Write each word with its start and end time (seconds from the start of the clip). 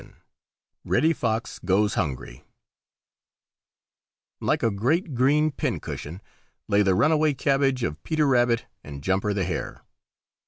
XI 0.01 0.09
REDDY 0.83 1.13
FOX 1.13 1.59
GOES 1.59 1.93
HUNGRY 1.93 2.43
Like 4.39 4.63
a 4.63 4.71
great 4.71 5.13
green 5.13 5.51
pincushion 5.51 6.23
lay 6.67 6.81
the 6.81 6.95
runaway 6.95 7.35
cabbage 7.35 7.83
of 7.83 8.01
Peter 8.01 8.25
Rabbit 8.25 8.65
and 8.83 9.03
Jumper 9.03 9.31
the 9.31 9.43
Hare. 9.43 9.83